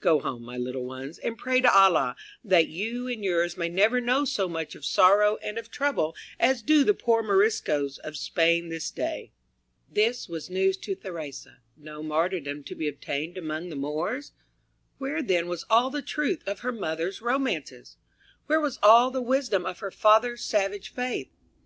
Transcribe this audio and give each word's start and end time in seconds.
Go 0.00 0.18
home, 0.20 0.42
my 0.44 0.56
little 0.56 0.86
ones, 0.86 1.18
and 1.18 1.36
pray 1.36 1.60
to 1.60 1.70
Allah 1.70 2.16
that 2.42 2.68
you 2.68 3.06
and 3.06 3.22
yours 3.22 3.58
may 3.58 3.68
never 3.68 4.00
know 4.00 4.24
so 4.24 4.48
much 4.48 4.74
of 4.74 4.82
sorrow 4.82 5.36
and 5.42 5.58
of 5.58 5.70
trouble 5.70 6.16
as 6.40 6.62
do 6.62 6.84
the 6.84 6.94
poor 6.94 7.22
Moriscoes 7.22 7.98
of 7.98 8.16
Spain 8.16 8.70
this 8.70 8.90
day." 8.90 9.30
This 9.90 10.26
was 10.26 10.48
news 10.48 10.78
to 10.78 10.94
Theresa. 10.94 11.58
No 11.76 12.02
martyrdom 12.02 12.64
to 12.64 12.74
be 12.74 12.88
obtained 12.88 13.36
among 13.36 13.68
the 13.68 13.76
Moors? 13.76 14.32
Where 14.96 15.22
then 15.22 15.48
was 15.48 15.66
all 15.68 15.90
the 15.90 16.00
truth 16.00 16.42
of 16.46 16.60
her 16.60 16.72
mother's 16.72 17.20
romances, 17.20 17.98
where 18.46 18.62
was 18.62 18.78
all 18.82 19.10
the 19.10 19.20
wisdom 19.20 19.66
of 19.66 19.80
her 19.80 19.90
father's 19.90 20.42
savage 20.42 20.94
faith? 20.94 21.28